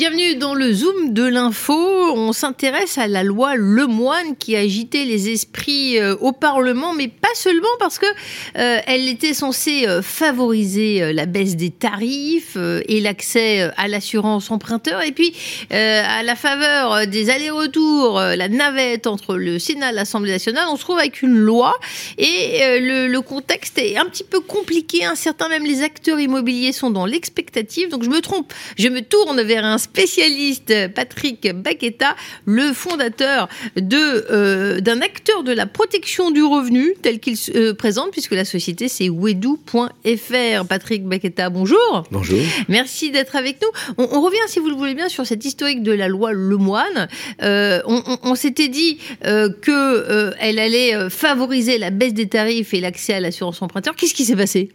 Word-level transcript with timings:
Bienvenue 0.00 0.36
dans 0.36 0.54
le 0.54 0.72
Zoom 0.72 1.12
de 1.12 1.24
l'info. 1.24 1.74
On 1.74 2.32
s'intéresse 2.32 2.96
à 2.96 3.06
la 3.06 3.22
loi 3.22 3.56
Lemoine 3.56 4.34
qui 4.38 4.56
a 4.56 4.60
agité 4.60 5.04
les 5.04 5.28
esprits 5.28 5.98
euh, 5.98 6.16
au 6.22 6.32
Parlement, 6.32 6.94
mais 6.94 7.08
pas 7.08 7.28
seulement 7.34 7.68
parce 7.78 7.98
que 7.98 8.06
euh, 8.06 8.78
elle 8.86 9.10
était 9.10 9.34
censée 9.34 9.86
euh, 9.86 10.00
favoriser 10.00 11.12
la 11.12 11.26
baisse 11.26 11.54
des 11.54 11.68
tarifs 11.68 12.56
et 12.56 13.00
l'accès 13.00 13.70
à 13.76 13.88
l'assurance 13.88 14.50
emprunteur. 14.50 15.02
Et 15.02 15.12
puis, 15.12 15.34
à 15.70 16.22
la 16.22 16.34
faveur 16.34 17.06
des 17.06 17.28
allers-retours, 17.28 18.20
la 18.20 18.48
navette 18.48 19.06
entre 19.06 19.36
le 19.36 19.58
Sénat 19.58 19.90
et 19.90 19.94
l'Assemblée 19.94 20.30
nationale, 20.30 20.64
on 20.70 20.76
se 20.76 20.80
trouve 20.80 20.98
avec 20.98 21.20
une 21.20 21.36
loi 21.36 21.74
et 22.16 22.80
le, 22.80 23.18
contexte 23.20 23.76
est 23.76 23.98
un 23.98 24.06
petit 24.06 24.24
peu 24.24 24.40
compliqué. 24.40 25.04
Un 25.04 25.14
certain 25.14 25.50
même 25.50 25.66
les 25.66 25.82
acteurs 25.82 26.18
immobiliers 26.18 26.72
sont 26.72 26.90
dans 26.90 27.04
l'expectative. 27.04 27.90
Donc, 27.90 28.02
je 28.02 28.08
me 28.08 28.22
trompe, 28.22 28.50
je 28.78 28.88
me 28.88 29.02
tourne 29.02 29.42
vers 29.42 29.66
un 29.66 29.76
spécialiste 29.90 30.88
Patrick 30.94 31.52
Baqueta, 31.52 32.14
le 32.44 32.72
fondateur 32.72 33.48
euh, 33.92 34.80
d'un 34.80 35.00
acteur 35.00 35.42
de 35.42 35.52
la 35.52 35.66
protection 35.66 36.30
du 36.30 36.44
revenu 36.44 36.94
tel 37.02 37.18
qu'il 37.18 37.36
se 37.36 37.50
euh, 37.50 37.74
présente, 37.74 38.12
puisque 38.12 38.32
la 38.32 38.44
société 38.44 38.88
c'est 38.88 39.08
wedou.fr. 39.08 40.64
Patrick 40.68 41.04
Baqueta, 41.04 41.50
bonjour. 41.50 42.04
Bonjour. 42.12 42.38
Merci 42.68 43.10
d'être 43.10 43.34
avec 43.34 43.60
nous. 43.60 43.68
On, 43.98 44.20
revient, 44.20 44.38
si 44.46 44.60
vous 44.60 44.68
le 44.68 44.76
voulez 44.76 44.94
bien, 44.94 45.08
sur 45.08 45.26
cette 45.26 45.44
historique 45.44 45.82
de 45.82 45.92
la 45.92 46.06
loi 46.06 46.32
Lemoine. 46.32 47.08
Euh, 47.42 47.80
on, 47.86 48.34
s'était 48.34 48.68
dit 48.68 48.98
que 49.22 50.32
elle 50.38 50.58
allait 50.58 51.10
favoriser 51.10 51.78
la 51.78 51.90
baisse 51.90 52.14
des 52.14 52.28
tarifs 52.28 52.72
et 52.74 52.80
l'accès 52.80 53.14
à 53.14 53.20
l'assurance 53.20 53.60
emprunteur. 53.60 53.96
Qu'est-ce 53.96 54.14
qui 54.14 54.24
s'est 54.24 54.36
passé? 54.36 54.70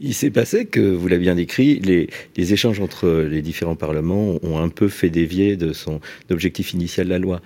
Il 0.00 0.14
s'est 0.14 0.30
passé 0.30 0.64
que, 0.64 0.80
vous 0.80 1.08
l'avez 1.08 1.22
bien 1.22 1.34
décrit, 1.34 1.78
les, 1.78 2.08
échanges 2.52 2.80
entre 2.80 3.10
les 3.30 3.42
différents 3.42 3.76
parlements 3.76 4.38
ont 4.42 4.58
un 4.58 4.70
peu 4.70 4.88
fait 4.88 5.10
dévier 5.10 5.56
de 5.56 5.72
son 5.72 6.00
objectif 6.30 6.72
initial 6.72 7.06
de 7.06 7.12
la 7.12 7.18
loi. 7.18 7.42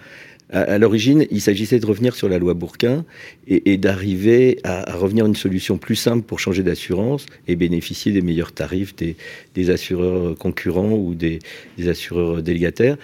À, 0.51 0.79
l'origine, 0.79 1.27
il 1.31 1.41
s'agissait 1.41 1.81
de 1.81 1.87
revenir 1.87 2.15
sur 2.15 2.29
la 2.29 2.39
loi 2.39 2.55
Bourquin 2.55 3.05
et, 3.49 3.77
d'arriver 3.77 4.61
à, 4.63 4.95
revenir 4.95 5.25
à 5.25 5.29
une 5.29 5.35
solution 5.35 5.79
plus 5.79 5.97
simple 5.97 6.23
pour 6.23 6.39
changer 6.39 6.63
d'assurance 6.63 7.27
et 7.49 7.57
bénéficier 7.57 8.13
des 8.13 8.23
meilleurs 8.23 8.53
tarifs 8.53 8.95
des, 8.95 9.71
assureurs 9.71 10.37
concurrents 10.37 10.93
ou 10.93 11.15
des, 11.15 11.41
des 11.77 11.89
assureurs 11.89 12.43
délégataires. 12.43 12.99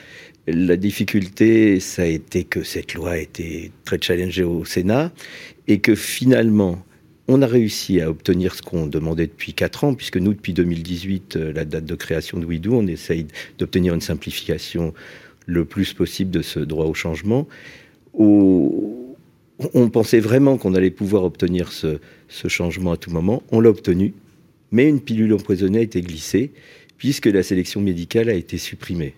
La 0.46 0.76
difficulté, 0.76 1.80
ça 1.80 2.02
a 2.02 2.06
été 2.06 2.44
que 2.44 2.62
cette 2.62 2.94
loi 2.94 3.12
a 3.12 3.18
été 3.18 3.72
très 3.84 3.98
challengée 4.00 4.44
au 4.44 4.64
Sénat 4.64 5.10
et 5.66 5.80
que 5.80 5.94
finalement, 5.94 6.84
on 7.30 7.42
a 7.42 7.46
réussi 7.46 8.00
à 8.00 8.10
obtenir 8.10 8.56
ce 8.56 8.62
qu'on 8.62 8.88
demandait 8.88 9.28
depuis 9.28 9.54
4 9.54 9.84
ans, 9.84 9.94
puisque 9.94 10.16
nous, 10.16 10.34
depuis 10.34 10.52
2018, 10.52 11.36
euh, 11.36 11.52
la 11.52 11.64
date 11.64 11.84
de 11.84 11.94
création 11.94 12.40
de 12.40 12.44
WIDO, 12.44 12.74
on 12.74 12.86
essaye 12.88 13.26
d'obtenir 13.56 13.94
une 13.94 14.00
simplification 14.00 14.92
le 15.46 15.64
plus 15.64 15.94
possible 15.94 16.32
de 16.32 16.42
ce 16.42 16.58
droit 16.58 16.86
au 16.86 16.94
changement. 16.94 17.46
On 18.14 19.88
pensait 19.92 20.18
vraiment 20.18 20.58
qu'on 20.58 20.74
allait 20.74 20.90
pouvoir 20.90 21.22
obtenir 21.22 21.70
ce, 21.70 22.00
ce 22.28 22.48
changement 22.48 22.92
à 22.92 22.96
tout 22.96 23.10
moment. 23.10 23.44
On 23.52 23.60
l'a 23.60 23.70
obtenu, 23.70 24.12
mais 24.72 24.88
une 24.88 25.00
pilule 25.00 25.32
empoisonnée 25.32 25.78
a 25.78 25.82
été 25.82 26.00
glissée, 26.00 26.50
puisque 26.98 27.26
la 27.26 27.44
sélection 27.44 27.80
médicale 27.80 28.28
a 28.28 28.34
été 28.34 28.58
supprimée. 28.58 29.14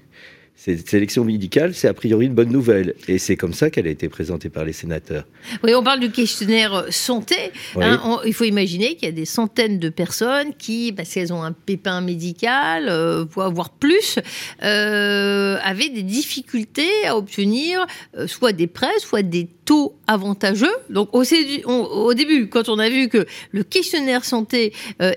Cette 0.54 0.88
sélection 0.88 1.24
médicale, 1.24 1.74
c'est 1.74 1.88
a 1.88 1.94
priori 1.94 2.26
une 2.26 2.34
bonne 2.34 2.52
nouvelle. 2.52 2.94
Et 3.08 3.18
c'est 3.18 3.36
comme 3.36 3.52
ça 3.52 3.68
qu'elle 3.68 3.88
a 3.88 3.90
été 3.90 4.08
présentée 4.08 4.48
par 4.48 4.64
les 4.64 4.72
sénateurs. 4.72 5.24
Oui, 5.64 5.74
on 5.74 5.82
parle 5.82 5.98
du 5.98 6.12
questionnaire 6.12 6.84
santé. 6.90 7.34
Hein, 7.80 8.20
il 8.24 8.32
faut 8.32 8.44
imaginer 8.44 8.94
qu'il 8.94 9.06
y 9.06 9.12
a 9.12 9.14
des 9.14 9.24
centaines 9.24 9.80
de 9.80 9.88
personnes 9.88 10.54
qui, 10.56 10.92
parce 10.92 11.12
qu'elles 11.12 11.32
ont 11.32 11.42
un 11.42 11.50
pépin 11.50 12.00
médical, 12.00 12.88
euh, 12.88 13.24
voire 13.28 13.70
plus, 13.70 14.20
euh, 14.62 15.56
avaient 15.64 15.88
des 15.88 16.04
difficultés 16.04 17.06
à 17.06 17.16
obtenir 17.16 17.84
euh, 18.16 18.28
soit 18.28 18.52
des 18.52 18.68
prêts, 18.68 18.98
soit 19.00 19.22
des 19.22 19.48
taux 19.64 19.96
avantageux. 20.06 20.74
Donc 20.90 21.08
au, 21.12 21.24
au, 21.64 22.14
début, 22.14 22.48
quand 22.48 22.68
on 22.68 22.78
a 22.78 22.88
vu 22.88 23.08
que 23.08 23.26
le 23.50 23.64
questionnaire 23.64 24.24
santé 24.24 24.72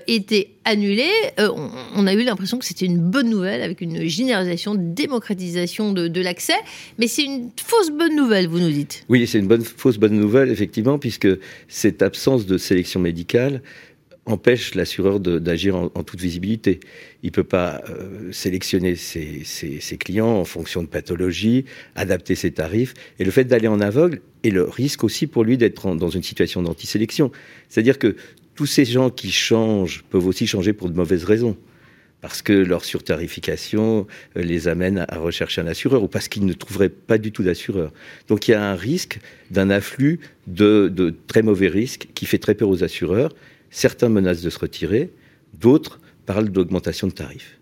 était 0.06 0.55
annulé, 0.66 1.08
euh, 1.38 1.48
on, 1.94 2.06
a 2.06 2.12
eu 2.12 2.24
l'impression 2.24 2.58
que 2.58 2.64
c'était 2.64 2.84
une 2.86 2.98
bonne 2.98 3.30
nouvelle 3.30 3.62
avec 3.62 3.80
une 3.80 4.06
généralisation, 4.06 4.74
démocratisation 4.74 5.92
de, 5.92 6.20
l'accès. 6.20 6.56
Mais 6.98 7.06
c'est 7.06 7.22
une 7.22 7.50
fausse 7.56 7.90
bonne 7.90 8.16
nouvelle, 8.16 8.48
vous 8.48 8.58
nous 8.58 8.70
dites. 8.70 9.04
Oui, 9.08 9.26
c'est 9.26 9.38
une 9.38 9.64
fausse 9.64 9.96
bonne 9.96 10.18
nouvelle, 10.18 10.50
effectivement, 10.50 10.98
puisque 10.98 11.28
cette 11.68 12.02
absence 12.02 12.46
de 12.46 12.58
sélection 12.58 13.00
médicale 13.00 13.62
empêche 14.26 14.74
l'assureur 14.74 15.20
d'agir 15.20 15.76
en, 15.76 16.02
toute 16.02 16.20
visibilité. 16.20 16.80
Il 17.22 17.26
ne 17.26 17.30
peut 17.30 17.44
pas 17.44 17.80
euh, 17.88 18.32
sélectionner 18.32 18.96
ses, 18.96 19.44
ses, 19.44 19.96
clients 19.98 20.40
en 20.40 20.44
fonction 20.44 20.82
de 20.82 20.88
pathologie, 20.88 21.64
adapter 21.94 22.34
ses 22.34 22.50
tarifs. 22.50 22.94
Et 23.20 23.24
le 23.24 23.30
fait 23.30 23.44
d'aller 23.44 23.68
en 23.68 23.80
aveugle 23.80 24.20
est 24.42 24.50
le 24.50 24.64
risque 24.64 25.04
aussi 25.04 25.28
pour 25.28 25.44
lui 25.44 25.56
d'être 25.56 25.94
dans 25.94 26.10
une 26.10 26.24
situation 26.24 26.60
d'antisélection. 26.60 27.30
C'est-à-dire 27.68 28.00
que 28.00 28.16
tous 28.56 28.66
ces 28.66 28.84
gens 28.84 29.10
qui 29.10 29.30
changent 29.30 30.04
peuvent 30.10 30.26
aussi 30.26 30.46
changer 30.46 30.72
pour 30.72 30.90
de 30.90 30.96
mauvaises 30.96 31.24
raisons. 31.24 31.56
Parce 32.22 32.42
que 32.42 32.52
leur 32.52 32.84
surtarification 32.84 34.06
les 34.34 34.68
amène 34.68 35.04
à 35.08 35.18
rechercher 35.18 35.60
un 35.60 35.66
assureur 35.66 36.02
ou 36.02 36.08
parce 36.08 36.28
qu'ils 36.28 36.46
ne 36.46 36.54
trouveraient 36.54 36.88
pas 36.88 37.18
du 37.18 37.30
tout 37.30 37.42
d'assureur. 37.42 37.92
Donc 38.26 38.48
il 38.48 38.52
y 38.52 38.54
a 38.54 38.64
un 38.64 38.74
risque 38.74 39.20
d'un 39.50 39.70
afflux 39.70 40.18
de 40.46 41.14
très 41.28 41.42
mauvais 41.42 41.68
risques 41.68 42.08
qui 42.14 42.26
fait 42.26 42.38
très 42.38 42.54
peur 42.54 42.68
aux 42.68 42.82
assureurs 42.82 43.32
Certains 43.70 44.08
menacent 44.08 44.42
de 44.42 44.50
se 44.50 44.58
retirer, 44.58 45.10
d'autres 45.54 46.00
parlent 46.24 46.48
d'augmentation 46.48 47.06
de 47.08 47.12
tarifs. 47.12 47.58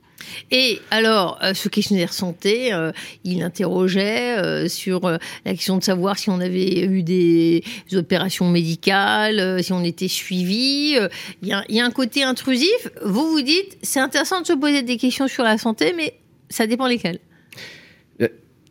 Et 0.51 0.81
alors, 0.91 1.39
euh, 1.43 1.55
ce 1.55 1.69
questionnaire 1.69 2.13
santé, 2.13 2.73
euh, 2.73 2.93
il 3.25 3.43
interrogeait 3.43 4.39
euh, 4.39 4.69
sur 4.69 5.09
la 5.09 5.53
question 5.53 5.79
de 5.79 5.83
savoir 5.83 6.19
si 6.19 6.31
on 6.31 6.41
avait 6.41 6.85
eu 6.85 7.03
des 7.03 7.63
opérations 7.93 8.49
médicales, 8.49 9.63
si 9.63 9.73
on 9.73 9.83
était 9.83 10.09
suivi. 10.09 10.97
Il 11.43 11.49
y, 11.49 11.75
y, 11.75 11.81
a 11.81 11.85
un 11.85 11.91
côté 11.91 12.23
intrusif. 12.23 12.89
Vous 13.05 13.29
vous 13.29 13.43
dites, 13.43 13.79
c'est 13.83 14.01
intéressant 14.01 14.41
de 14.41 14.47
se 14.47 14.53
poser 14.53 14.83
des 14.83 14.97
questions 14.97 15.29
sur 15.29 15.45
la 15.45 15.59
santé, 15.59 15.93
mais 15.97 16.15
ça 16.49 16.67
dépend 16.67 16.87
lesquelles 16.87 17.21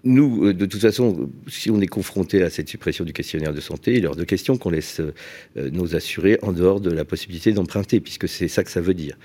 nous, 0.05 0.51
de 0.51 0.65
toute 0.65 0.81
façon, 0.81 1.29
si 1.47 1.71
on 1.71 1.79
est 1.79 1.87
confronté 1.87 2.43
à 2.43 2.49
cette 2.49 2.67
suppression 2.67 3.05
du 3.05 3.13
questionnaire 3.13 3.53
de 3.53 3.61
santé, 3.61 3.93
il 3.93 4.03
est 4.03 4.07
hors 4.07 4.17
de 4.17 4.25
question 4.25 4.57
qu'on 4.57 4.69
laisse 4.69 4.99
nos 5.55 5.95
assurés 5.95 6.37
en 6.41 6.51
dehors 6.51 6.81
de 6.81 6.91
la 6.91 7.05
possibilité 7.05 7.53
d'emprunter, 7.53 8.01
puisque 8.01 8.27
c'est 8.27 8.49
ça 8.49 8.65
que 8.65 8.69
ça 8.69 8.81
veut 8.81 8.93
dire. 8.93 9.17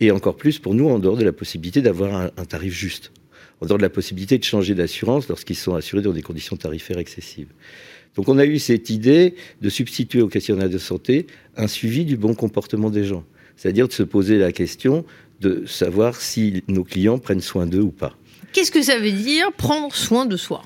Et 0.00 0.10
encore 0.10 0.36
plus 0.36 0.58
pour 0.58 0.74
nous, 0.74 0.88
en 0.88 0.98
dehors 0.98 1.16
de 1.16 1.24
la 1.24 1.32
possibilité 1.32 1.82
d'avoir 1.82 2.30
un, 2.36 2.44
tarif 2.44 2.72
juste, 2.72 3.12
en 3.60 3.66
dehors 3.66 3.78
de 3.78 3.82
la 3.82 3.90
possibilité 3.90 4.38
de 4.38 4.44
changer 4.44 4.74
d'assurance 4.74 5.28
lorsqu'ils 5.28 5.56
sont 5.56 5.74
assurés 5.74 6.02
dans 6.02 6.12
des 6.12 6.22
conditions 6.22 6.56
tarifaires 6.56 6.98
excessives. 6.98 7.48
Donc 8.16 8.28
on 8.28 8.38
a 8.38 8.44
eu 8.44 8.58
cette 8.58 8.90
idée 8.90 9.34
de 9.60 9.68
substituer 9.68 10.22
au 10.22 10.28
questionnaire 10.28 10.70
de 10.70 10.78
santé 10.78 11.26
un 11.56 11.68
suivi 11.68 12.04
du 12.04 12.16
bon 12.16 12.34
comportement 12.34 12.90
des 12.90 13.04
gens, 13.04 13.24
c'est-à-dire 13.56 13.88
de 13.88 13.92
se 13.92 14.02
poser 14.02 14.38
la 14.38 14.52
question 14.52 15.04
de 15.40 15.64
savoir 15.66 16.16
si 16.16 16.62
nos 16.66 16.84
clients 16.84 17.18
prennent 17.18 17.40
soin 17.40 17.66
d'eux 17.66 17.80
ou 17.80 17.92
pas. 17.92 18.16
Qu'est-ce 18.52 18.72
que 18.72 18.82
ça 18.82 18.98
veut 18.98 19.12
dire 19.12 19.52
prendre 19.52 19.94
soin 19.94 20.26
de 20.26 20.36
soi? 20.36 20.62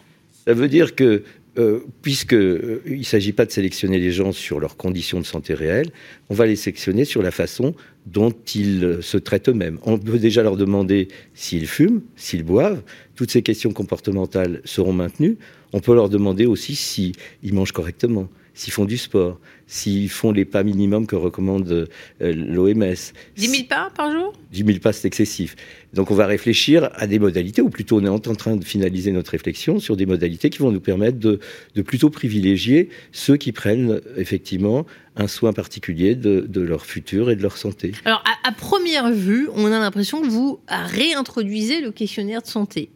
Ça 0.47 0.55
veut 0.55 0.69
dire 0.69 0.95
que 0.95 1.22
euh, 1.56 1.81
puisqu'il 2.03 2.37
euh, 2.37 2.82
ne 2.84 3.03
s'agit 3.04 3.32
pas 3.32 3.47
de 3.47 3.53
sélectionner 3.53 3.98
les 3.98 4.10
gens 4.10 4.32
sur 4.32 4.59
leurs 4.59 4.76
conditions 4.76 5.20
de 5.20 5.25
santé 5.25 5.54
réelles, 5.54 5.91
on 6.28 6.34
va 6.34 6.47
les 6.47 6.56
sélectionner 6.56 7.04
sur 7.04 7.22
la 7.22 7.31
façon 7.31 7.75
dont 8.06 8.32
ils 8.56 8.84
euh, 8.84 9.03
se 9.03 9.19
traitent 9.19 9.48
eux-mêmes. 9.48 9.78
On 9.82 9.97
peut 9.97 10.19
déjà 10.19 10.42
leur 10.42 10.56
demander 10.56 11.06
s'ils 11.32 11.69
fument, 11.69 12.03
s'ils 12.16 12.42
boivent. 12.42 12.82
Toutes 13.15 13.31
ces 13.31 13.42
questions 13.42 13.72
comportementales 13.72 14.62
seront 14.65 14.92
maintenues. 14.92 15.38
On 15.72 15.78
peut 15.78 15.94
leur 15.94 16.09
demander 16.09 16.44
aussi 16.44 16.75
s'ils 16.75 17.15
mangent 17.45 17.72
correctement, 17.72 18.28
s'ils 18.54 18.72
font 18.72 18.84
du 18.84 18.97
sport, 18.97 19.39
s'ils 19.66 20.09
font 20.09 20.33
les 20.33 20.45
pas 20.45 20.62
minimums 20.62 21.06
que 21.06 21.16
recommande 21.16 21.89
l'OMS. 22.21 22.95
10 23.36 23.48
000 23.48 23.65
pas 23.68 23.91
par 23.95 24.10
jour? 24.10 24.33
10 24.53 24.65
000 24.65 24.78
pas, 24.78 24.92
c'est 24.92 25.09
excessif. 25.09 25.56
Donc 25.92 26.10
on 26.10 26.15
va 26.15 26.27
réfléchir 26.27 26.91
à 26.95 27.06
des 27.06 27.18
modalités, 27.18 27.62
ou 27.62 27.71
plutôt 27.71 28.01
on 28.01 28.04
est 28.04 28.09
en 28.09 28.18
train 28.18 28.56
de 28.56 28.65
finaliser 28.65 29.12
notre 29.12 29.33
réflexion 29.33 29.80
sur 29.80 29.97
des 29.97 30.06
modalités 30.06 30.51
qui 30.51 30.59
vont 30.59 30.72
nous 30.72 30.80
permettre 30.80 31.18
de, 31.18 31.41
plutôt 31.83 32.10
privilégier 32.10 32.89
ceux 33.12 33.36
qui 33.36 33.53
prennent 33.53 34.01
effectivement 34.16 34.86
un 35.16 35.28
soin 35.28 35.53
particulier 35.53 36.15
de, 36.15 36.60
leur 36.60 36.86
futur 36.86 37.30
et 37.30 37.36
de 37.36 37.42
leur 37.42 37.56
santé. 37.56 37.92
Alors 38.04 38.22
à 38.45 38.53
première 38.53 39.10
vue, 39.10 39.48
on 39.54 39.66
a 39.66 39.78
l'impression 39.78 40.22
que 40.22 40.28
vous 40.28 40.60
réintroduisez 40.68 41.80
le 41.80 41.91
questionnaire 41.91 42.42
de 42.42 42.47
santé. 42.47 42.91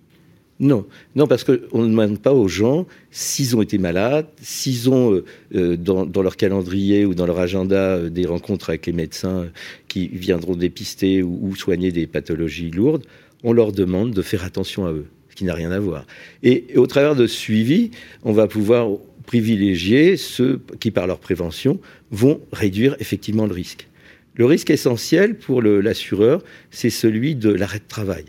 Non, 0.61 0.87
non, 1.15 1.29
parce 1.29 1.45
qu'on 1.45 1.83
ne 1.83 1.89
demande 1.89 2.19
pas 2.19 2.33
aux 2.33 2.49
gens 2.49 2.87
s'ils 3.13 3.57
ont 3.57 3.63
été 3.63 3.79
malades, 3.79 4.27
s'ils 4.43 4.91
ont 4.91 5.13
euh, 5.13 5.25
euh, 5.55 5.77
dans, 5.77 6.23
leur 6.23 6.37
calendrier 6.37 7.05
ou 7.05 7.15
dans 7.15 7.27
leur 7.27 7.39
agenda 7.39 7.95
euh, 7.95 8.11
des 8.11 8.27
rencontres 8.27 8.71
avec 8.71 8.87
les 8.87 8.93
médecins 8.93 9.51
qui 9.87 10.09
viendront 10.09 10.57
dépister 10.57 11.23
ou, 11.23 11.55
soigner 11.55 11.93
des 11.93 12.09
pathologies 12.09 12.73
lourdes. 12.73 13.05
On 13.45 13.53
leur 13.53 13.71
demande 13.71 14.13
de 14.13 14.23
faire 14.23 14.43
attention 14.45 14.85
à 14.85 14.91
eux, 14.91 15.07
ce 15.31 15.37
qui 15.37 15.45
n'a 15.45 15.55
rien 15.55 15.71
à 15.71 15.79
voir. 15.79 16.07
Et, 16.43 16.65
au 16.75 16.89
travers 16.89 17.15
de 17.15 17.29
suivi, 17.29 17.93
on 18.25 18.33
va 18.33 18.49
pouvoir 18.49 18.89
privilégier 19.27 20.17
ceux 20.17 20.61
qui, 20.81 20.91
par 20.91 21.07
leur 21.07 21.21
prévention, 21.21 21.79
vont 22.11 22.41
réduire 22.53 22.97
effectivement 22.99 23.47
le 23.47 23.53
risque. 23.53 23.87
Le 24.35 24.45
risque 24.45 24.71
essentiel 24.71 25.37
pour 25.37 25.63
l'assureur, 25.63 26.43
c'est 26.73 26.91
celui 26.91 27.37
de 27.37 27.51
l'arrêt 27.51 27.79
de 27.79 27.89
travail. 27.89 28.25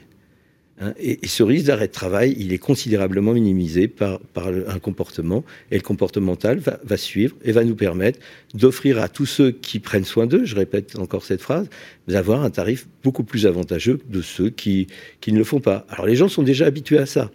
Hein, 0.81 0.93
et, 0.97 1.27
ce 1.27 1.43
risque 1.43 1.65
d'arrêt 1.65 1.87
de 1.87 1.91
travail, 1.91 2.35
il 2.37 2.53
est 2.53 2.57
considérablement 2.57 3.33
minimisé 3.33 3.87
par, 3.87 4.19
un 4.35 4.79
comportement. 4.79 5.43
Et 5.71 5.75
le 5.75 5.81
comportemental 5.81 6.59
va, 6.59 6.97
suivre 6.97 7.35
et 7.43 7.51
va 7.51 7.63
nous 7.63 7.75
permettre 7.75 8.19
d'offrir 8.53 8.99
à 8.99 9.09
tous 9.09 9.25
ceux 9.25 9.51
qui 9.51 9.79
prennent 9.79 10.05
soin 10.05 10.25
d'eux, 10.25 10.45
je 10.45 10.55
répète 10.55 10.97
encore 10.97 11.25
cette 11.25 11.41
phrase, 11.41 11.69
d'avoir 12.07 12.43
un 12.43 12.49
tarif 12.49 12.87
beaucoup 13.03 13.23
plus 13.23 13.45
avantageux 13.45 13.99
de 14.09 14.21
ceux 14.21 14.49
qui, 14.49 14.87
ne 15.27 15.37
le 15.37 15.43
font 15.43 15.59
pas. 15.59 15.85
Alors 15.89 16.05
les 16.05 16.15
gens 16.15 16.29
sont 16.29 16.43
déjà 16.43 16.65
habitués 16.65 16.97
à 16.97 17.05
ça. 17.05 17.29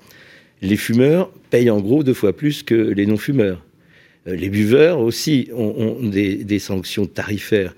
Les 0.62 0.76
fumeurs 0.76 1.30
payent 1.50 1.70
en 1.70 1.80
gros 1.80 2.02
deux 2.02 2.14
fois 2.14 2.34
plus 2.34 2.62
que 2.62 2.74
les 2.74 3.06
non-fumeurs. 3.06 3.64
Euh, 4.26 4.34
les 4.34 4.48
buveurs 4.48 5.00
aussi 5.00 5.50
ont, 5.52 5.98
des 6.02 6.58
sanctions 6.58 7.06
tarifaires 7.06 7.74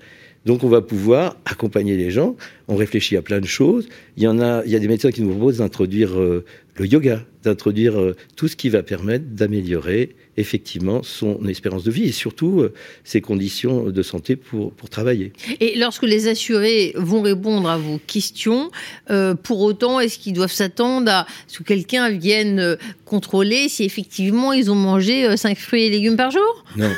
donc 0.47 0.63
on 0.63 0.69
va 0.69 0.81
pouvoir 0.81 1.35
accompagner 1.43 1.97
les 1.97 2.09
gens. 2.09 2.37
On 2.69 2.77
réfléchit 2.77 3.17
à 3.17 3.21
plein 3.21 3.41
de 3.41 3.45
choses. 3.45 3.89
Il 4.15 4.23
y 4.23 4.27
en 4.27 4.39
a, 4.39 4.63
il 4.65 4.71
y 4.71 4.77
a 4.77 4.79
des 4.79 4.87
médecins 4.87 5.11
qui 5.11 5.21
nous 5.21 5.31
proposent 5.31 5.57
d'introduire 5.57 6.17
euh, 6.17 6.45
le 6.77 6.87
yoga, 6.87 7.25
d'introduire 7.43 7.99
euh, 7.99 8.15
tout 8.37 8.47
ce 8.47 8.55
qui 8.55 8.69
va 8.69 8.81
permettre 8.81 9.25
d'améliorer 9.25 10.15
effectivement 10.37 11.03
son 11.03 11.45
espérance 11.49 11.83
de 11.83 11.91
vie 11.91 12.05
et 12.05 12.11
surtout 12.13 12.61
euh, 12.61 12.73
ses 13.03 13.19
conditions 13.19 13.89
de 13.89 14.01
santé 14.01 14.37
pour, 14.37 14.71
pour 14.71 14.89
travailler. 14.89 15.33
Et 15.59 15.77
lorsque 15.77 16.03
les 16.03 16.29
assurés 16.29 16.93
vont 16.95 17.21
répondre 17.23 17.69
à 17.69 17.77
vos 17.77 17.99
questions, 18.07 18.71
pour 19.43 19.61
autant, 19.61 19.99
est-ce 19.99 20.17
qu'ils 20.17 20.33
doivent 20.33 20.51
s'attendre 20.51 21.11
à 21.11 21.27
ce 21.47 21.57
que 21.57 21.63
quelqu'un 21.63 22.09
vienne 22.09 22.77
contrôler 23.03 23.67
si 23.67 23.83
effectivement 23.83 24.53
ils 24.53 24.71
ont 24.71 24.75
mangé 24.75 25.35
5 25.35 25.57
fruits 25.57 25.83
et 25.83 25.89
légumes 25.89 26.15
par 26.15 26.31
jour? 26.31 26.63
Non. 26.77 26.91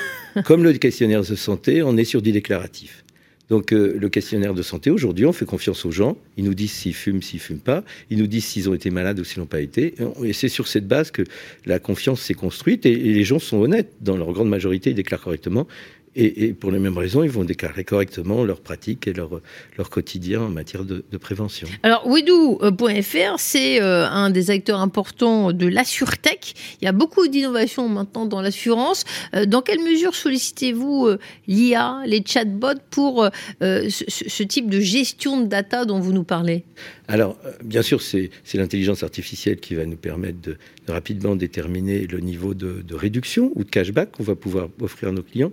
Comme 0.46 0.64
le 0.64 0.74
questionnaire 0.74 1.22
de 1.22 1.36
santé, 1.36 1.82
on 1.82 1.98
est 1.98 2.04
sur 2.04 2.22
du 2.22 2.32
déclaratif. 2.32 3.04
Donc 3.50 3.74
euh, 3.74 3.96
le 4.00 4.10
questionnaire 4.10 4.54
de 4.54 4.62
santé, 4.62 4.92
aujourd'hui, 4.92 5.26
on 5.26 5.34
fait 5.34 5.46
confiance 5.46 5.86
aux 5.86 5.92
gens. 5.92 6.18
Ils 6.38 6.44
nous 6.44 6.54
disent 6.54 6.72
s'ils 6.72 6.94
fument, 6.94 7.22
s'ils 7.22 7.40
fument 7.40 7.60
pas. 7.60 7.84
Ils 8.10 8.18
nous 8.20 8.28
disent 8.28 8.46
s'ils 8.46 8.70
ont 8.70 8.74
été 8.74 8.92
malades 8.92 9.20
ou 9.20 9.24
s'ils 9.24 9.40
n'ont 9.40 9.48
pas 9.48 9.62
été. 9.62 9.96
Et 10.24 10.34
c'est 10.34 10.50
sur 10.50 10.68
cette 10.68 10.88
base 10.88 11.12
que 11.12 11.24
la 11.66 11.80
confiance 11.80 12.22
s'est 12.22 12.36
construite. 12.36 12.86
Et, 12.86 12.92
et, 12.92 13.14
les 13.14 13.24
gens 13.24 13.40
sont 13.40 13.58
honnêtes. 13.58 13.92
Dans 14.02 14.18
leur 14.18 14.32
grande 14.32 14.50
majorité, 14.50 14.92
ils 14.92 14.96
déclarent 14.96 15.22
correctement. 15.22 15.68
Et, 16.16 16.54
pour 16.54 16.72
les 16.72 16.80
mêmes 16.80 16.98
raisons, 16.98 17.24
ils 17.24 17.30
vont 17.30 17.44
déclarer 17.44 17.84
correctement 17.84 18.44
leurs 18.44 18.62
pratiques 18.62 19.08
et 19.08 19.14
leur, 19.14 19.42
leur 19.78 19.90
quotidien 19.90 20.42
en 20.42 20.50
matière 20.50 20.84
de, 20.84 21.04
prévention. 21.18 21.68
Alors, 21.84 22.08
Widou.fr, 22.08 23.36
c'est 23.38 23.82
euh, 23.82 24.08
un 24.08 24.30
des 24.30 24.52
acteurs 24.52 24.80
importants 24.80 25.52
de 25.52 25.68
l'AssureTech. 25.68 26.54
Il 26.82 26.86
y 26.86 26.88
a 26.88 26.92
beaucoup 26.92 27.28
d'innovations 27.28 27.88
maintenant 27.90 28.26
dans 28.26 28.42
l'assurance. 28.42 29.04
Euh, 29.36 29.46
dans 29.46 29.62
quelle 29.62 29.80
mesure 29.80 30.16
sollicitez-vous 30.16 31.08
euh, 31.08 31.20
l'IA, 31.48 32.02
les 32.06 32.24
chatbots 32.26 32.80
pour 32.90 33.30
ce, 33.62 34.44
type 34.44 34.70
de 34.70 34.80
gestion 34.80 35.42
de 35.42 35.48
data 35.48 35.86
dont 35.86 36.00
vous 36.00 36.14
nous 36.14 36.24
parlez? 36.24 36.64
Alors, 37.08 37.38
bien 37.64 37.82
sûr, 37.82 38.02
c'est 38.02 38.30
l'intelligence 38.54 39.04
artificielle 39.04 39.58
qui 39.58 39.76
va 39.76 39.86
nous 39.86 39.98
permettre 39.98 40.42
de, 40.42 40.58
rapidement 40.88 41.36
déterminer 41.36 42.08
le 42.08 42.20
niveau 42.20 42.54
de, 42.54 42.82
de 42.82 42.96
réduction 42.96 43.52
ou 43.56 43.64
de 43.64 43.70
cashback 43.70 44.12
qu'on 44.12 44.24
va 44.24 44.36
pouvoir 44.36 44.70
offrir 44.82 45.10
à 45.10 45.12
nos 45.12 45.24
clients 45.24 45.52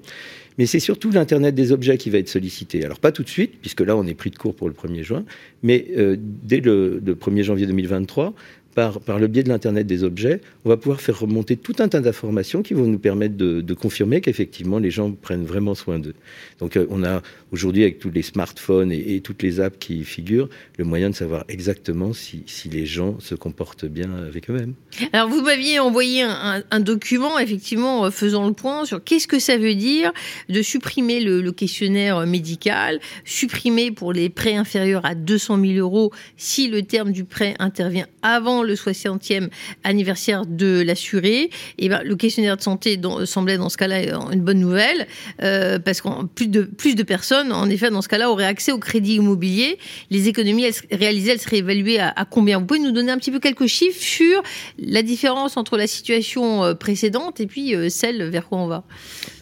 mais 0.58 0.66
c'est 0.66 0.80
surtout 0.80 1.10
l'Internet 1.10 1.54
des 1.54 1.72
objets 1.72 1.98
qui 1.98 2.10
va 2.10 2.18
être 2.18 2.28
sollicité. 2.28 2.84
Alors 2.84 2.98
pas 2.98 3.12
tout 3.12 3.22
de 3.22 3.28
suite, 3.28 3.60
puisque 3.60 3.80
là 3.80 3.96
on 3.96 4.06
est 4.06 4.14
pris 4.14 4.30
de 4.30 4.36
court 4.36 4.54
pour 4.54 4.68
le 4.68 4.74
1er 4.74 5.02
juin, 5.02 5.24
mais 5.62 5.86
euh, 5.96 6.16
dès 6.18 6.60
le, 6.60 7.00
le 7.04 7.14
1er 7.14 7.42
janvier 7.42 7.66
2023, 7.66 8.34
par, 8.76 9.18
le 9.18 9.26
biais 9.26 9.42
de 9.42 9.48
l'Internet 9.48 9.86
des 9.86 10.04
objets, 10.04 10.42
on 10.66 10.68
va 10.68 10.76
pouvoir 10.76 11.00
faire 11.00 11.18
remonter 11.18 11.56
tout 11.56 11.76
un 11.78 11.88
tas 11.88 12.00
d'informations 12.00 12.62
qui 12.62 12.74
vont 12.74 12.84
nous 12.84 12.98
permettre 12.98 13.34
de, 13.34 13.74
confirmer 13.74 14.20
qu'effectivement 14.20 14.78
les 14.78 14.90
gens 14.90 15.12
prennent 15.12 15.46
vraiment 15.46 15.74
soin 15.74 15.98
d'eux. 15.98 16.14
Donc 16.60 16.76
euh, 16.76 16.86
on 16.90 17.02
a 17.02 17.22
aujourd'hui 17.52 17.84
avec 17.84 17.98
tous 17.98 18.10
les 18.10 18.20
smartphones 18.20 18.92
et, 18.92 19.20
toutes 19.20 19.42
les 19.42 19.60
apps 19.60 19.78
qui 19.78 20.04
figurent, 20.04 20.50
le 20.76 20.84
moyen 20.84 21.08
de 21.08 21.14
savoir 21.14 21.44
exactement 21.48 22.12
si, 22.12 22.44
les 22.70 22.84
gens 22.84 23.18
se 23.18 23.34
comportent 23.34 23.86
bien 23.86 24.12
avec 24.12 24.50
eux-mêmes. 24.50 24.74
Alors 25.14 25.30
vous 25.30 25.40
m'aviez 25.40 25.78
envoyé 25.78 26.22
un, 26.22 26.80
document 26.80 27.38
effectivement 27.38 28.04
euh, 28.04 28.10
faisant 28.10 28.46
le 28.46 28.52
point 28.52 28.84
sur 28.84 29.02
qu'est-ce 29.02 29.26
que 29.26 29.38
ça 29.38 29.56
veut 29.56 29.74
dire 29.74 30.12
de 30.50 30.60
supprimer 30.60 31.20
le, 31.20 31.50
questionnaire 31.50 32.26
médical, 32.26 33.00
supprimer 33.24 33.90
pour 33.90 34.12
les 34.12 34.28
prêts 34.28 34.56
inférieurs 34.56 35.06
à 35.06 35.14
200 35.14 35.60
000 35.64 35.72
euros 35.78 36.12
si 36.36 36.68
le 36.68 36.82
terme 36.82 37.12
du 37.12 37.24
prêt 37.24 37.54
intervient 37.58 38.06
avant 38.20 38.65
le 38.66 38.74
60e 38.74 39.48
anniversaire 39.84 40.46
de 40.46 40.82
l'assuré, 40.82 41.42
et 41.42 41.50
eh 41.78 41.88
ben, 41.88 42.02
le 42.04 42.16
questionnaire 42.16 42.56
de 42.56 42.62
santé 42.62 43.00
semblait 43.24 43.56
dans 43.56 43.68
ce 43.68 43.76
cas-là 43.76 44.16
une 44.32 44.40
bonne 44.40 44.60
nouvelle, 44.60 45.06
euh, 45.42 45.78
parce 45.78 46.00
que 46.00 46.24
plus 46.34 46.48
de, 46.48 46.62
plus 46.62 46.94
de 46.94 47.02
personnes, 47.02 47.52
en 47.52 47.68
effet, 47.70 47.90
dans 47.90 48.02
ce 48.02 48.08
cas-là, 48.08 48.30
auraient 48.30 48.44
accès 48.44 48.72
au 48.72 48.78
crédit 48.78 49.14
immobilier. 49.14 49.78
Les 50.10 50.28
économies 50.28 50.66
réalisées, 50.90 51.32
elles 51.32 51.40
seraient 51.40 51.58
évaluées 51.58 52.00
à, 52.00 52.26
combien? 52.28 52.58
Vous 52.58 52.66
pouvez 52.66 52.80
nous 52.80 52.92
donner 52.92 53.12
un 53.12 53.18
petit 53.18 53.30
peu 53.30 53.40
quelques 53.40 53.66
chiffres 53.66 54.02
sur 54.02 54.42
la 54.78 55.02
différence 55.02 55.56
entre 55.56 55.76
la 55.76 55.86
situation 55.86 56.64
euh, 56.64 56.74
précédente 56.74 57.40
et 57.40 57.46
puis 57.46 57.74
euh, 57.74 57.88
celle 57.88 58.22
vers 58.24 58.48
quoi 58.48 58.58
on 58.58 58.66
va. 58.66 58.84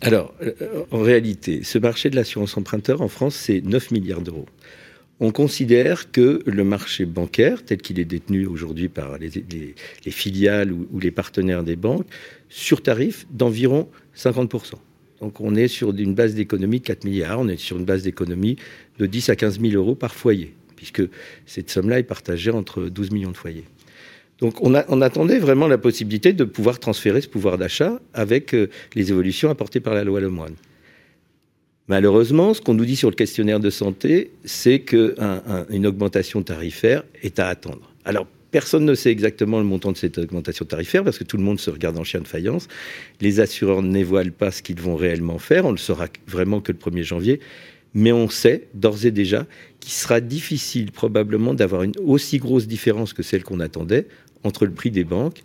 Alors, 0.00 0.34
en 0.90 1.00
réalité, 1.00 1.62
ce 1.64 1.78
marché 1.78 2.10
de 2.10 2.16
l'assurance 2.16 2.56
emprunteur 2.56 3.00
en 3.00 3.08
France, 3.08 3.34
c'est 3.34 3.62
9 3.64 3.90
milliards 3.90 4.20
d'euros 4.20 4.46
on 5.20 5.30
considère 5.30 6.10
que 6.10 6.40
le 6.44 6.64
marché 6.64 7.04
bancaire, 7.04 7.64
tel 7.64 7.78
qu'il 7.78 8.00
est 8.00 8.04
détenu 8.04 8.46
aujourd'hui 8.46 8.88
par 8.88 9.18
les, 9.18 9.30
filiales 10.10 10.72
ou, 10.72 10.98
les 10.98 11.10
partenaires 11.10 11.62
des 11.62 11.76
banques, 11.76 12.06
sur 12.48 12.82
tarif 12.82 13.26
d'environ 13.30 13.88
50%. 14.16 14.74
Donc 15.20 15.40
on 15.40 15.54
est 15.54 15.68
sur 15.68 15.94
une 15.96 16.14
base 16.14 16.34
d'économie 16.34 16.80
de 16.80 16.84
4 16.84 17.04
milliards, 17.04 17.40
on 17.40 17.48
est 17.48 17.56
sur 17.56 17.78
une 17.78 17.84
base 17.84 18.02
d'économie 18.02 18.56
de 18.98 19.06
10 19.06 19.30
à 19.30 19.36
15 19.36 19.60
000 19.60 19.74
euros 19.74 19.94
par 19.94 20.14
foyer, 20.14 20.54
puisque 20.76 21.02
cette 21.46 21.70
somme-là 21.70 22.00
est 22.00 22.04
partagée 22.04 22.50
entre 22.50 22.82
12 22.82 23.12
millions 23.12 23.30
de 23.30 23.36
foyers. 23.36 23.64
Donc 24.40 24.60
on, 24.62 24.74
on, 24.88 25.00
attendait 25.00 25.38
vraiment 25.38 25.68
la 25.68 25.78
possibilité 25.78 26.32
de 26.32 26.42
pouvoir 26.42 26.80
transférer 26.80 27.20
ce 27.20 27.28
pouvoir 27.28 27.56
d'achat 27.56 28.00
avec 28.12 28.52
euh, 28.52 28.68
les 28.96 29.10
évolutions 29.10 29.48
apportées 29.48 29.78
par 29.78 29.94
la 29.94 30.02
loi 30.02 30.20
Lemoine. 30.20 30.56
Malheureusement, 31.88 32.54
ce 32.54 32.62
qu'on 32.62 32.74
nous 32.74 32.86
dit 32.86 32.96
sur 32.96 33.10
le 33.10 33.14
questionnaire 33.14 33.60
de 33.60 33.68
santé, 33.68 34.30
c'est 34.44 34.80
qu'une 34.80 35.86
augmentation 35.86 36.42
tarifaire 36.42 37.04
est 37.22 37.38
à 37.38 37.48
attendre. 37.48 37.92
Alors, 38.06 38.26
personne 38.50 38.86
ne 38.86 38.94
sait 38.94 39.10
exactement 39.10 39.58
le 39.58 39.64
montant 39.64 39.92
de 39.92 39.96
cette 39.98 40.16
augmentation 40.16 40.64
tarifaire 40.64 41.04
parce 41.04 41.18
que 41.18 41.24
tout 41.24 41.36
le 41.36 41.42
monde 41.42 41.60
se 41.60 41.68
regarde 41.68 41.98
en 41.98 42.04
chien 42.04 42.20
de 42.20 42.26
faïence. 42.26 42.68
Les 43.20 43.40
assureurs 43.40 43.82
ne 43.82 43.92
dévoilent 43.92 44.32
pas 44.32 44.50
ce 44.50 44.62
qu'ils 44.62 44.80
vont 44.80 44.96
réellement 44.96 45.38
faire. 45.38 45.66
On 45.66 45.72
le 45.72 45.76
saura 45.76 46.06
vraiment 46.26 46.60
que 46.60 46.72
le 46.72 46.78
1er 46.78 47.02
janvier. 47.02 47.40
Mais 47.92 48.12
on 48.12 48.28
sait 48.30 48.68
d'ores 48.72 49.04
et 49.04 49.10
déjà 49.10 49.46
qu'il 49.80 49.92
sera 49.92 50.20
difficile 50.20 50.90
probablement 50.90 51.52
d'avoir 51.52 51.82
une 51.82 51.92
aussi 52.04 52.38
grosse 52.38 52.66
différence 52.66 53.12
que 53.12 53.22
celle 53.22 53.44
qu'on 53.44 53.60
attendait 53.60 54.06
entre 54.42 54.64
le 54.64 54.72
prix 54.72 54.90
des 54.90 55.04
banques 55.04 55.42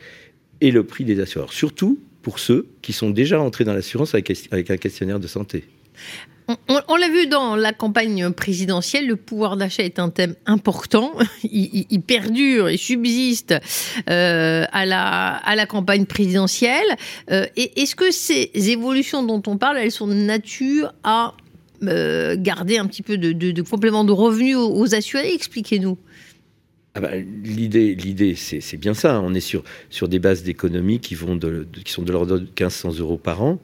et 0.62 0.72
le 0.72 0.84
prix 0.84 1.04
des 1.04 1.20
assureurs. 1.20 1.52
Surtout 1.52 2.00
pour 2.22 2.40
ceux 2.40 2.68
qui 2.82 2.94
sont 2.94 3.10
déjà 3.10 3.42
entrés 3.42 3.66
dans 3.66 3.74
l'assurance 3.74 4.16
avec 4.16 4.72
un 4.72 4.78
questionnaire 4.78 5.20
de 5.20 5.28
santé. 5.28 5.66
On, 6.68 6.96
l'a 6.96 7.10
vu 7.10 7.28
dans 7.28 7.56
la 7.56 7.74
campagne 7.74 8.32
présidentielle, 8.32 9.08
le 9.08 9.16
pouvoir 9.16 9.56
d'achat 9.56 9.84
est 9.84 10.00
un 10.00 10.10
thème 10.10 10.34
important. 10.48 11.14
Il, 11.44 12.02
perdure 12.02 12.70
et 12.70 12.78
subsiste 12.78 13.54
euh, 14.10 14.66
à, 14.72 14.86
la, 14.86 15.36
à 15.36 15.56
la 15.56 15.66
campagne 15.68 16.06
présidentielle. 16.06 16.88
Euh, 17.30 17.46
est-ce 17.56 17.96
que 17.96 18.10
ces 18.10 18.50
évolutions 18.56 19.22
dont 19.22 19.44
on 19.46 19.58
parle, 19.58 19.78
elles 19.78 19.92
sont 19.92 20.08
de 20.08 20.14
nature 20.14 20.94
à 21.04 21.36
euh, 21.84 22.36
garder 22.38 22.80
un 22.80 22.88
petit 22.88 23.04
peu 23.04 23.18
de, 23.18 23.62
complément 23.62 24.04
de 24.04 24.12
revenus 24.12 24.58
aux, 24.58 24.96
assurés? 24.96 25.34
Expliquez-nous. 25.34 26.00
Ah 26.96 27.02
bah, 27.02 27.12
l'idée, 27.44 27.94
l'idée, 27.94 28.34
c'est 28.36 28.78
bien 28.78 28.96
ça. 28.96 29.22
On 29.24 29.36
est 29.36 29.40
sur, 29.40 29.64
sur 29.92 30.08
des 30.08 30.18
bases 30.18 30.42
d'économie 30.42 31.00
qui, 31.00 31.14
vont 31.14 31.38
qui 31.86 31.92
sont 31.92 32.02
de 32.02 32.12
l'ordre 32.12 32.40
de 32.40 32.46
1500 32.46 32.98
euros 32.98 33.18
par 33.18 33.44
an 33.44 33.60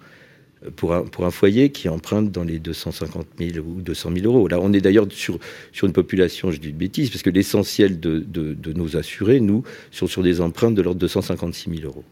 pour 0.75 0.93
un, 0.93 1.03
pour 1.03 1.25
un 1.25 1.31
foyer 1.31 1.69
qui 1.71 1.89
emprunte 1.89 2.31
dans 2.31 2.43
les 2.43 2.59
250 2.59 3.27
000 3.39 3.65
ou 3.65 3.81
200 3.81 4.11
000 4.15 4.25
euros. 4.25 4.47
Là, 4.47 4.59
on 4.61 4.73
est 4.73 4.81
d'ailleurs 4.81 5.07
sur, 5.09 5.39
sur 5.71 5.87
une 5.87 5.93
population, 5.93 6.51
je 6.51 6.59
dis 6.59 6.69
une 6.69 6.77
bêtise, 6.77 7.09
parce 7.09 7.23
que 7.23 7.29
l'essentiel 7.29 7.99
de, 7.99 8.19
de, 8.19 8.73
nos 8.73 8.97
assurés, 8.97 9.39
nous, 9.39 9.63
sont 9.91 10.07
sur 10.07 10.23
des 10.23 10.41
empreintes 10.41 10.75
de 10.75 10.81
l'ordre 10.81 10.99
de 10.99 11.05
256 11.05 11.69
000 11.77 11.81
euros, 11.85 12.03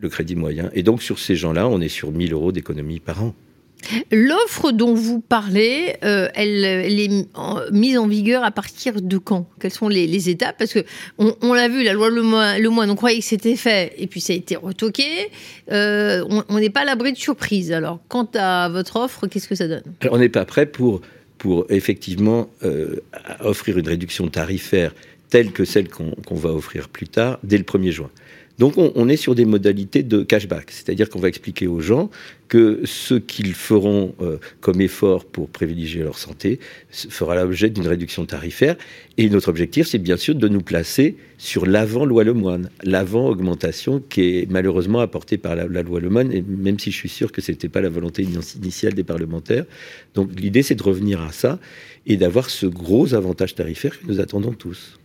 le 0.00 0.08
crédit 0.08 0.36
moyen. 0.36 0.70
Et 0.74 0.82
donc, 0.82 1.02
sur 1.02 1.18
ces 1.18 1.36
gens-là, 1.36 1.68
on 1.68 1.80
est 1.80 1.88
sur 1.88 2.12
1000 2.12 2.32
euros 2.32 2.52
d'économie 2.52 3.00
par 3.00 3.22
an. 3.22 3.34
L'offre 4.10 4.72
dont 4.72 4.94
vous 4.94 5.20
parlez, 5.20 5.96
euh, 6.04 6.28
elle, 6.34 6.64
est 6.64 7.26
mise 7.72 7.98
en 7.98 8.06
vigueur 8.06 8.44
à 8.44 8.50
partir 8.50 9.00
de 9.00 9.18
quand? 9.18 9.48
Quelles 9.60 9.72
sont 9.72 9.88
les, 9.88 10.28
étapes? 10.28 10.56
Parce 10.58 10.72
que 10.72 10.84
on, 11.18 11.52
l'a 11.52 11.68
vu, 11.68 11.82
la 11.82 11.92
loi 11.92 12.10
Le 12.10 12.22
Moine, 12.22 12.90
on 12.90 12.96
croyait 12.96 13.18
que 13.18 13.24
c'était 13.24 13.56
fait, 13.56 13.92
et 13.98 14.06
puis 14.06 14.20
ça 14.20 14.32
a 14.32 14.36
été 14.36 14.56
retoqué. 14.56 15.30
Euh, 15.70 16.24
on 16.48 16.58
n'est 16.58 16.70
pas 16.70 16.80
à 16.80 16.84
l'abri 16.84 17.12
de 17.12 17.18
surprise. 17.18 17.72
Alors, 17.72 18.00
quant 18.08 18.28
à 18.34 18.68
votre 18.68 18.96
offre, 18.96 19.26
qu'est-ce 19.26 19.48
que 19.48 19.54
ça 19.54 19.68
donne? 19.68 19.84
On 20.10 20.18
n'est 20.18 20.28
pas 20.28 20.44
prêt 20.44 20.66
pour, 20.66 21.00
pour 21.38 21.66
effectivement 21.70 22.48
euh, 22.64 22.96
offrir 23.40 23.78
une 23.78 23.88
réduction 23.88 24.28
tarifaire 24.28 24.94
telles 25.28 25.52
que 25.52 25.64
celles 25.64 25.88
qu'on 25.88 26.34
va 26.34 26.50
offrir 26.50 26.88
plus 26.88 27.08
tard, 27.08 27.38
dès 27.42 27.58
le 27.58 27.64
1er 27.64 27.90
juin. 27.90 28.10
Donc 28.58 28.78
on, 28.78 29.08
est 29.08 29.16
sur 29.16 29.34
des 29.34 29.44
modalités 29.44 30.02
de 30.02 30.22
cashback, 30.22 30.70
c'est-à-dire 30.70 31.10
qu'on 31.10 31.18
va 31.18 31.28
expliquer 31.28 31.66
aux 31.66 31.80
gens 31.80 32.10
que 32.48 32.80
ce 32.84 33.14
qu'ils 33.14 33.54
feront 33.54 34.14
euh, 34.20 34.38
comme 34.60 34.80
effort 34.80 35.24
pour 35.24 35.48
privilégier 35.48 36.02
leur 36.02 36.18
santé 36.18 36.60
fera 36.90 37.34
l'objet 37.34 37.70
d'une 37.70 37.86
réduction 37.86 38.24
tarifaire. 38.26 38.76
Et 39.18 39.28
notre 39.30 39.48
objectif, 39.48 39.86
c'est 39.86 39.98
bien 39.98 40.16
sûr 40.16 40.34
de 40.34 40.48
nous 40.48 40.60
placer 40.60 41.16
sur 41.38 41.66
l'avant-loi 41.66 42.24
Lemoine, 42.24 42.70
l'avant-augmentation 42.82 44.02
qui 44.08 44.38
est 44.38 44.50
malheureusement 44.50 45.00
apportée 45.00 45.38
par 45.38 45.56
la, 45.56 45.66
loi 45.66 46.00
Lemoine, 46.00 46.32
et 46.32 46.42
même 46.42 46.78
si 46.78 46.90
je 46.90 46.96
suis 46.96 47.08
sûr 47.08 47.32
que 47.32 47.40
ce 47.40 47.52
n'était 47.52 47.68
pas 47.68 47.80
la 47.80 47.88
volonté 47.88 48.22
initiale 48.22 48.94
des 48.94 49.04
parlementaires. 49.04 49.64
Donc 50.14 50.38
l'idée, 50.38 50.62
c'est 50.62 50.74
de 50.74 50.82
revenir 50.82 51.20
à 51.20 51.32
ça 51.32 51.58
et 52.06 52.16
d'avoir 52.16 52.50
ce 52.50 52.66
gros 52.66 53.14
avantage 53.14 53.54
tarifaire 53.54 53.98
que 53.98 54.06
nous 54.06 54.20
attendons 54.20 54.52
tous. 54.52 54.98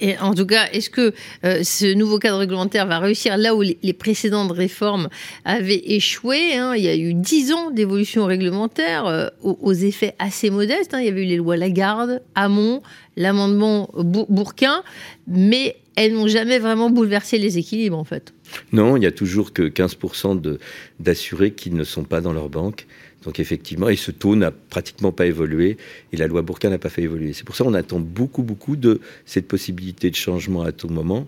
Et 0.00 0.16
en 0.18 0.34
tout 0.34 0.46
cas, 0.46 0.66
est-ce 0.72 0.88
que 0.88 1.12
euh, 1.44 1.62
ce 1.62 1.92
nouveau 1.94 2.18
cadre 2.18 2.38
réglementaire 2.38 2.86
va 2.86 2.98
réussir 2.98 3.36
là 3.36 3.54
où 3.54 3.62
les, 3.62 3.92
précédentes 3.92 4.52
réformes 4.52 5.08
avaient 5.44 5.82
échoué 5.84 6.54
hein? 6.54 6.74
Il 6.78 6.84
y 6.84 6.88
a 6.88 6.96
eu 6.96 7.14
dix 7.14 7.52
ans 7.52 7.70
d'évolution 7.70 8.24
réglementaire 8.24 9.06
euh, 9.06 9.28
aux, 9.42 9.72
effets 9.72 10.14
assez 10.18 10.50
modestes. 10.50 10.94
Hein. 10.94 11.00
Il 11.00 11.06
y 11.06 11.08
avait 11.08 11.24
eu 11.24 11.26
les 11.26 11.36
lois 11.36 11.56
Lagarde, 11.56 12.22
Hamon, 12.34 12.82
l'amendement 13.16 13.90
Bourquin, 13.94 14.82
mais 15.26 15.76
elles 15.96 16.14
n'ont 16.14 16.28
jamais 16.28 16.58
vraiment 16.58 16.90
bouleversé 16.90 17.38
les 17.38 17.58
équilibres 17.58 17.98
en 17.98 18.04
fait. 18.04 18.32
Non, 18.72 18.96
il 18.96 19.00
n'y 19.00 19.06
a 19.06 19.12
toujours 19.12 19.52
que 19.52 19.62
15% 19.62 20.58
d'assurés 21.00 21.52
qui 21.52 21.70
ne 21.70 21.84
sont 21.84 22.04
pas 22.04 22.20
dans 22.20 22.32
leur 22.32 22.48
banque. 22.48 22.86
Donc 23.24 23.40
effectivement, 23.40 23.88
et 23.88 23.96
ce 23.96 24.10
taux 24.10 24.36
n'a 24.36 24.52
pratiquement 24.52 25.12
pas 25.12 25.26
évolué, 25.26 25.76
et 26.12 26.16
la 26.16 26.28
loi 26.28 26.42
Bourquin 26.42 26.70
n'a 26.70 26.78
pas 26.78 26.88
fait 26.88 27.02
évoluer. 27.02 27.32
C'est 27.32 27.44
pour 27.44 27.56
ça 27.56 27.64
qu'on 27.64 27.74
attend 27.74 27.98
beaucoup, 27.98 28.42
beaucoup 28.42 28.76
de 28.76 29.00
cette 29.26 29.48
possibilité 29.48 30.08
de 30.08 30.14
changement 30.14 30.62
à 30.62 30.72
tout 30.72 30.88
moment, 30.88 31.26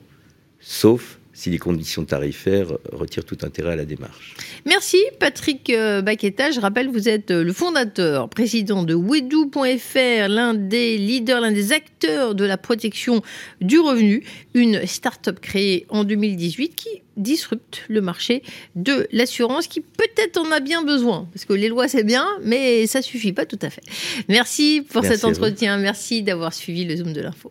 sauf 0.61 1.20
si 1.41 1.49
les 1.49 1.59
conditions 1.59 2.05
tarifaires 2.05 2.67
retirent 2.93 3.25
tout 3.25 3.39
intérêt 3.43 3.73
à 3.73 3.77
la 3.77 3.87
démarche. 3.87 4.35
Merci 4.67 4.99
Patrick 5.19 5.71
euh, 5.71 6.03
Baquetta. 6.03 6.51
Je 6.51 6.61
rappelle, 6.61 6.91
vous 6.91 7.09
êtes 7.09 7.31
euh, 7.31 7.43
le 7.43 7.55
fondateur, 7.55 8.29
président 8.29 8.83
de 8.83 8.95
Wedou.fr, 8.95 10.29
l'un 10.29 10.53
des 10.53 10.99
leaders, 10.99 11.41
l'un 11.41 11.51
des 11.51 11.73
acteurs 11.73 12.35
de 12.35 12.45
la 12.45 12.59
protection 12.59 13.23
du 13.63 13.79
revenu, 13.79 14.23
une 14.53 14.87
start-up 14.87 15.41
créée 15.41 15.87
en 15.89 16.05
2018 16.05 16.75
qui 16.75 16.91
disrupte 17.17 17.85
le 17.89 18.03
marché 18.03 18.43
de 18.75 19.09
l'assurance 19.11 19.67
qui 19.67 19.81
peut-être 19.81 20.37
en 20.39 20.51
a 20.53 20.61
bien 20.61 20.83
besoin 20.83 21.27
parce 21.33 21.47
que 21.47 21.55
les 21.55 21.69
lois 21.69 21.89
c'est 21.89 22.05
bien 22.05 22.27
mais 22.43 22.87
ça 22.87 23.03
suffit 23.03 23.33
pas 23.33 23.47
tout 23.47 23.59
à 23.63 23.71
fait. 23.71 23.83
Merci 24.29 24.83
pour 24.91 25.05
cet 25.05 25.25
entretien, 25.25 25.79
merci 25.79 26.23
d'avoir 26.23 26.53
suivi 26.53 26.85
le 26.85 26.97
zoom 26.97 27.13
de 27.13 27.21
l'info. 27.21 27.51